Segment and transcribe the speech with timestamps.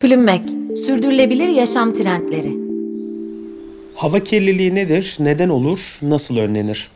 [0.00, 0.42] Plümmek,
[0.86, 2.56] sürdürülebilir yaşam trendleri.
[3.94, 6.88] Hava kirliliği nedir, neden olur, nasıl önlenir?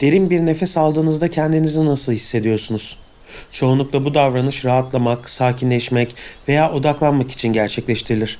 [0.00, 2.98] Derin bir nefes aldığınızda kendinizi nasıl hissediyorsunuz?
[3.50, 6.14] Çoğunlukla bu davranış rahatlamak, sakinleşmek
[6.48, 8.38] veya odaklanmak için gerçekleştirilir.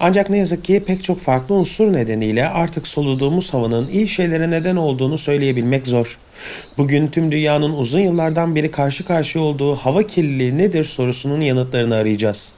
[0.00, 4.76] Ancak ne yazık ki pek çok farklı unsur nedeniyle artık soluduğumuz havanın iyi şeylere neden
[4.76, 6.18] olduğunu söyleyebilmek zor.
[6.76, 12.52] Bugün tüm dünyanın uzun yıllardan beri karşı karşıya olduğu hava kirliliği nedir sorusunun yanıtlarını arayacağız.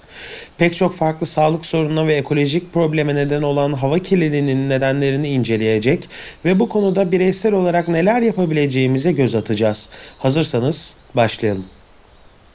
[0.59, 6.09] Pek çok farklı sağlık sorununa ve ekolojik probleme neden olan hava kirliliğinin nedenlerini inceleyecek
[6.45, 9.89] ve bu konuda bireysel olarak neler yapabileceğimize göz atacağız.
[10.19, 11.65] Hazırsanız başlayalım.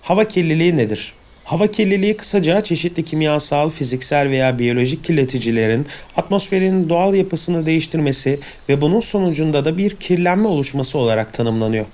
[0.02, 1.13] Hava kirliliği nedir?
[1.44, 8.99] Hava kirliliği kısaca çeşitli kimyasal, fiziksel veya biyolojik kirleticilerin atmosferin doğal yapısını değiştirmesi ve bunun
[8.99, 11.85] sonucunda da bir kirlenme oluşması olarak tanımlanıyor.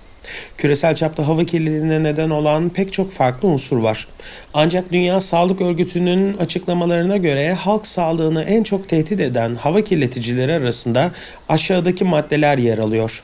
[0.57, 4.07] Küresel çapta hava kirliliğine neden olan pek çok farklı unsur var.
[4.53, 11.11] Ancak Dünya Sağlık Örgütü'nün açıklamalarına göre halk sağlığını en çok tehdit eden hava kirleticileri arasında
[11.49, 13.23] aşağıdaki maddeler yer alıyor.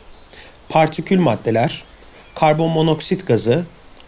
[0.70, 1.84] Partikül maddeler,
[2.36, 3.64] karbon monoksit gazı,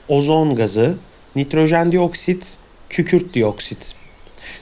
[0.07, 0.95] ozon gazı,
[1.35, 2.57] nitrojen dioksit,
[2.89, 3.95] kükürt dioksit.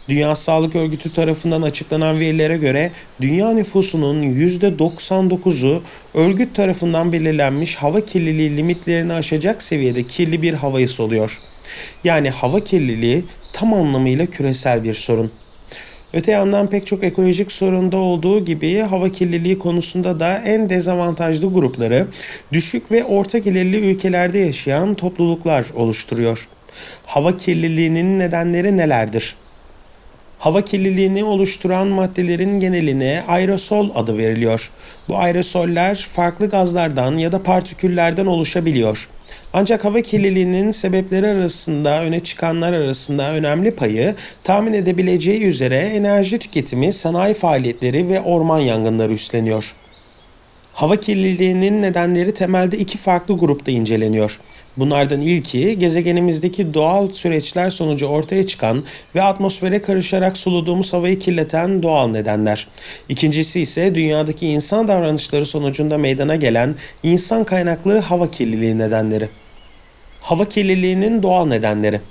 [0.09, 5.81] Dünya Sağlık Örgütü tarafından açıklanan verilere göre dünya nüfusunun %99'u
[6.13, 11.37] örgüt tarafından belirlenmiş hava kirliliği limitlerini aşacak seviyede kirli bir havayı soluyor.
[12.03, 15.31] Yani hava kirliliği tam anlamıyla küresel bir sorun.
[16.13, 22.07] Öte yandan pek çok ekolojik sorunda olduğu gibi hava kirliliği konusunda da en dezavantajlı grupları
[22.51, 26.47] düşük ve orta gelirli ülkelerde yaşayan topluluklar oluşturuyor.
[27.05, 29.35] Hava kirliliğinin nedenleri nelerdir?
[30.47, 34.71] Hava kirliliğini oluşturan maddelerin geneline aerosol adı veriliyor.
[35.09, 39.09] Bu aerosoller farklı gazlardan ya da partiküllerden oluşabiliyor.
[39.53, 46.93] Ancak hava kirliliğinin sebepleri arasında öne çıkanlar arasında önemli payı tahmin edebileceği üzere enerji tüketimi,
[46.93, 49.75] sanayi faaliyetleri ve orman yangınları üstleniyor.
[50.77, 54.39] Hava kirliliğinin nedenleri temelde iki farklı grupta inceleniyor.
[54.77, 58.83] Bunlardan ilki gezegenimizdeki doğal süreçler sonucu ortaya çıkan
[59.15, 62.67] ve atmosfere karışarak soluduğumuz havayı kirleten doğal nedenler.
[63.09, 69.29] İkincisi ise dünyadaki insan davranışları sonucunda meydana gelen insan kaynaklı hava kirliliği nedenleri.
[70.21, 72.01] Hava kirliliğinin doğal nedenleri.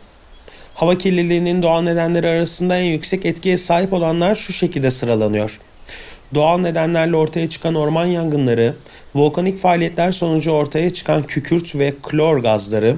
[0.74, 5.60] Hava kirliliğinin doğal nedenleri arasında en yüksek etkiye sahip olanlar şu şekilde sıralanıyor
[6.34, 8.75] doğal nedenlerle ortaya çıkan orman yangınları,
[9.14, 12.97] volkanik faaliyetler sonucu ortaya çıkan kükürt ve klor gazları,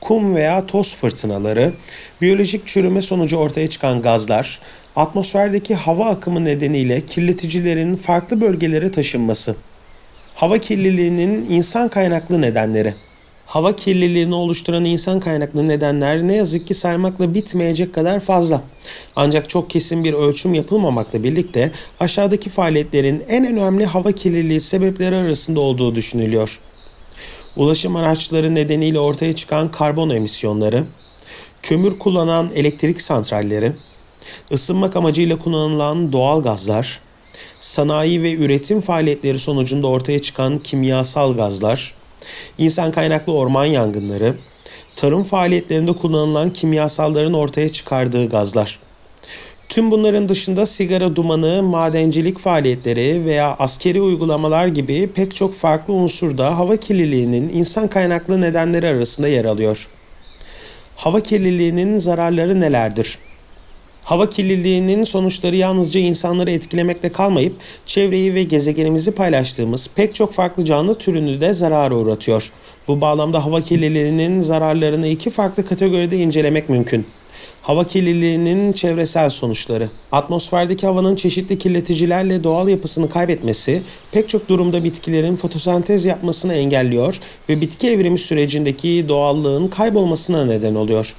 [0.00, 1.72] kum veya toz fırtınaları,
[2.20, 4.60] biyolojik çürüme sonucu ortaya çıkan gazlar,
[4.96, 9.56] atmosferdeki hava akımı nedeniyle kirleticilerin farklı bölgelere taşınması.
[10.34, 12.94] Hava kirliliğinin insan kaynaklı nedenleri
[13.46, 18.62] Hava kirliliğini oluşturan insan kaynaklı nedenler ne yazık ki saymakla bitmeyecek kadar fazla.
[19.16, 25.60] Ancak çok kesin bir ölçüm yapılmamakla birlikte aşağıdaki faaliyetlerin en önemli hava kirliliği sebepleri arasında
[25.60, 26.60] olduğu düşünülüyor.
[27.56, 30.84] Ulaşım araçları nedeniyle ortaya çıkan karbon emisyonları,
[31.62, 33.72] kömür kullanan elektrik santralleri,
[34.52, 37.00] ısınmak amacıyla kullanılan doğal gazlar,
[37.60, 41.94] sanayi ve üretim faaliyetleri sonucunda ortaya çıkan kimyasal gazlar,
[42.58, 44.34] insan kaynaklı orman yangınları,
[44.96, 48.78] tarım faaliyetlerinde kullanılan kimyasalların ortaya çıkardığı gazlar.
[49.68, 56.38] Tüm bunların dışında sigara dumanı, madencilik faaliyetleri veya askeri uygulamalar gibi pek çok farklı unsur
[56.38, 59.88] da hava kirliliğinin insan kaynaklı nedenleri arasında yer alıyor.
[60.96, 63.18] Hava kirliliğinin zararları nelerdir?
[64.06, 67.52] Hava kirliliğinin sonuçları yalnızca insanları etkilemekle kalmayıp
[67.86, 72.52] çevreyi ve gezegenimizi paylaştığımız pek çok farklı canlı türünü de zarara uğratıyor.
[72.88, 77.06] Bu bağlamda hava kirliliğinin zararlarını iki farklı kategoride incelemek mümkün.
[77.62, 79.88] Hava kirliliğinin çevresel sonuçları.
[80.12, 87.60] Atmosferdeki havanın çeşitli kirleticilerle doğal yapısını kaybetmesi pek çok durumda bitkilerin fotosentez yapmasını engelliyor ve
[87.60, 91.14] bitki evrimi sürecindeki doğallığın kaybolmasına neden oluyor.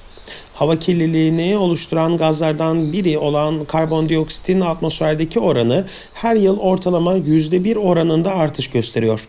[0.53, 8.69] Hava kirliliğini oluşturan gazlardan biri olan karbondioksitin atmosferdeki oranı her yıl ortalama %1 oranında artış
[8.69, 9.27] gösteriyor.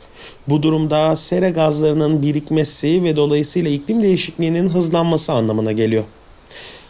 [0.49, 6.05] Bu durumda sera gazlarının birikmesi ve dolayısıyla iklim değişikliğinin hızlanması anlamına geliyor.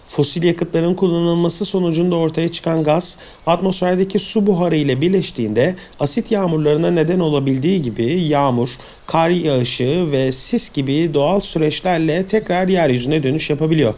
[0.08, 3.16] Fosil yakıtların kullanılması sonucunda ortaya çıkan gaz,
[3.46, 8.70] atmosferdeki su buharı ile birleştiğinde asit yağmurlarına neden olabildiği gibi yağmur,
[9.06, 13.94] kar yağışı ve sis gibi doğal süreçlerle tekrar yeryüzüne dönüş yapabiliyor.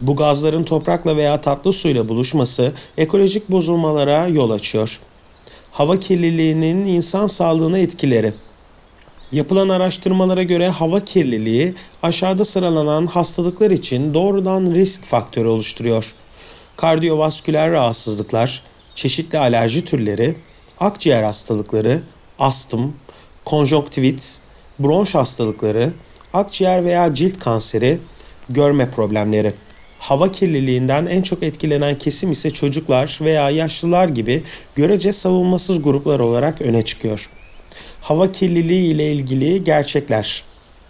[0.00, 5.00] Bu gazların toprakla veya tatlı suyla buluşması ekolojik bozulmalara yol açıyor.
[5.70, 8.32] Hava kirliliğinin insan sağlığına etkileri
[9.32, 16.14] Yapılan araştırmalara göre hava kirliliği aşağıda sıralanan hastalıklar için doğrudan risk faktörü oluşturuyor.
[16.76, 18.62] kardiyovasküler rahatsızlıklar,
[18.94, 20.36] çeşitli alerji türleri,
[20.80, 22.02] akciğer hastalıkları,
[22.38, 22.96] astım,
[23.44, 24.38] konjonktivit,
[24.78, 25.92] bronş hastalıkları,
[26.32, 27.98] akciğer veya cilt kanseri,
[28.48, 29.52] görme problemleri.
[29.98, 34.42] Hava kirliliğinden en çok etkilenen kesim ise çocuklar veya yaşlılar gibi
[34.76, 37.30] görece savunmasız gruplar olarak öne çıkıyor.
[38.08, 40.42] Hava kirliliği ile ilgili gerçekler.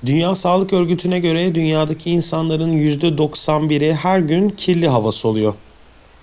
[0.06, 5.54] Dünya Sağlık Örgütü'ne göre dünyadaki insanların %91'i her gün kirli hava soluyor.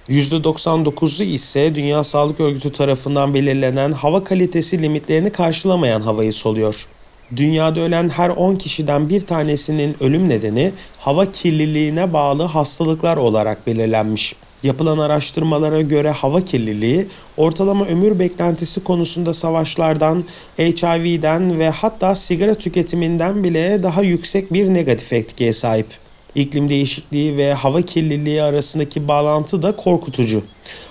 [0.09, 6.87] %99'u ise Dünya Sağlık Örgütü tarafından belirlenen hava kalitesi limitlerini karşılamayan havayı soluyor.
[7.35, 14.35] Dünyada ölen her 10 kişiden bir tanesinin ölüm nedeni hava kirliliğine bağlı hastalıklar olarak belirlenmiş.
[14.65, 17.07] Yapılan araştırmalara göre hava kirliliği
[17.37, 20.23] ortalama ömür beklentisi konusunda savaşlardan,
[20.59, 25.87] HIV'den ve hatta sigara tüketiminden bile daha yüksek bir negatif etkiye sahip.
[26.35, 30.43] İklim değişikliği ve hava kirliliği arasındaki bağlantı da korkutucu.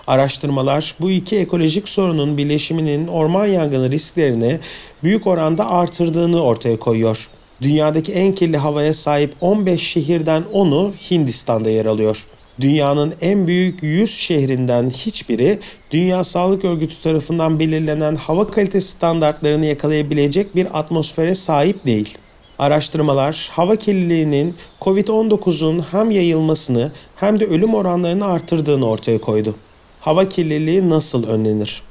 [0.07, 4.59] Araştırmalar bu iki ekolojik sorunun birleşiminin orman yangını risklerini
[5.03, 7.29] büyük oranda artırdığını ortaya koyuyor.
[7.63, 12.27] Dünyadaki en kirli havaya sahip 15 şehirden 10'u Hindistan'da yer alıyor.
[12.61, 15.59] Dünyanın en büyük 100 şehrinden hiçbiri
[15.91, 22.19] Dünya Sağlık Örgütü tarafından belirlenen hava kalitesi standartlarını yakalayabilecek bir atmosfere sahip değil.
[22.59, 29.55] Araştırmalar hava kirliliğinin COVID-19'un hem yayılmasını hem de ölüm oranlarını artırdığını ortaya koydu.
[30.01, 31.83] Hava kirliliği nasıl önlenir?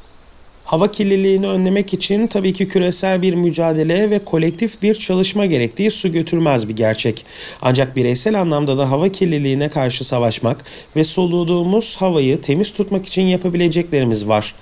[0.73, 6.11] Hava kirliliğini önlemek için tabii ki küresel bir mücadele ve kolektif bir çalışma gerektiği su
[6.11, 7.25] götürmez bir gerçek.
[7.61, 10.63] Ancak bireysel anlamda da hava kirliliğine karşı savaşmak
[10.95, 14.55] ve soluduğumuz havayı temiz tutmak için yapabileceklerimiz var.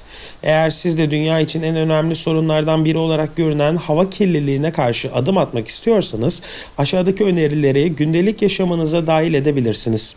[0.44, 5.38] Eğer siz de dünya için en önemli sorunlardan biri olarak görünen hava kirliliğine karşı adım
[5.38, 6.42] atmak istiyorsanız
[6.78, 10.16] aşağıdaki önerileri gündelik yaşamınıza dahil edebilirsiniz.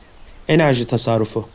[0.48, 1.48] Enerji tasarrufu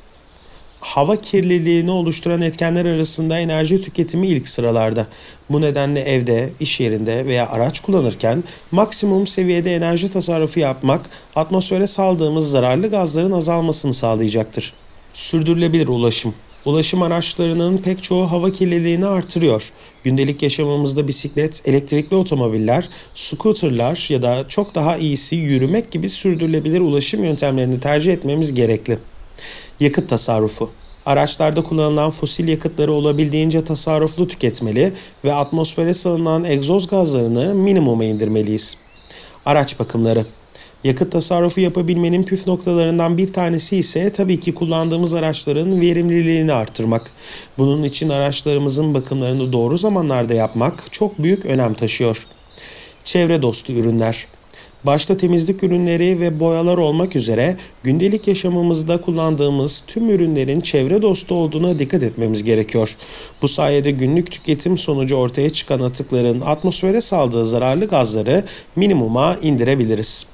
[0.80, 5.08] hava kirliliğini oluşturan etkenler arasında enerji tüketimi ilk sıralarda.
[5.50, 12.50] Bu nedenle evde, iş yerinde veya araç kullanırken maksimum seviyede enerji tasarrufu yapmak atmosfere saldığımız
[12.52, 14.74] zararlı gazların azalmasını sağlayacaktır.
[15.14, 16.34] Sürdürülebilir ulaşım
[16.66, 19.72] Ulaşım araçlarının pek çoğu hava kirliliğini artırıyor.
[20.04, 27.24] Gündelik yaşamımızda bisiklet, elektrikli otomobiller, scooterlar ya da çok daha iyisi yürümek gibi sürdürülebilir ulaşım
[27.24, 29.00] yöntemlerini tercih etmemiz gerekli.
[29.80, 30.70] Yakıt tasarrufu.
[31.06, 34.94] Araçlarda kullanılan fosil yakıtları olabildiğince tasarruflu tüketmeli
[35.24, 38.78] ve atmosfere salınan egzoz gazlarını minimuma indirmeliyiz.
[39.46, 40.26] Araç bakımları
[40.84, 47.12] Yakıt tasarrufu yapabilmenin püf noktalarından bir tanesi ise tabii ki kullandığımız araçların verimliliğini artırmak.
[47.58, 52.28] Bunun için araçlarımızın bakımlarını doğru zamanlarda yapmak çok büyük önem taşıyor.
[53.04, 54.28] Çevre dostu ürünler
[54.84, 61.80] başta temizlik ürünleri ve boyalar olmak üzere gündelik yaşamımızda kullandığımız tüm ürünlerin çevre dostu olduğuna
[61.80, 62.96] dikkat etmemiz gerekiyor.
[63.42, 68.44] Bu sayede günlük tüketim sonucu ortaya çıkan atıkların atmosfere saldığı zararlı gazları
[68.76, 70.26] minimuma indirebiliriz.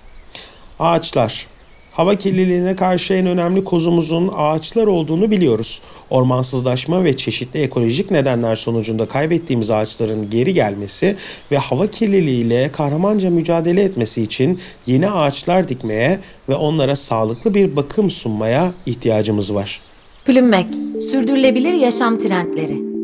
[0.80, 1.48] Ağaçlar
[1.95, 5.81] Hava kirliliğine karşı en önemli kozumuzun ağaçlar olduğunu biliyoruz.
[6.09, 11.15] Ormansızlaşma ve çeşitli ekolojik nedenler sonucunda kaybettiğimiz ağaçların geri gelmesi
[11.51, 16.19] ve hava kirliliğiyle kahramanca mücadele etmesi için yeni ağaçlar dikmeye
[16.50, 19.81] ve onlara sağlıklı bir bakım sunmaya ihtiyacımız var.
[20.25, 20.68] Plümmek,
[21.12, 22.94] sürdürülebilir yaşam trendleri.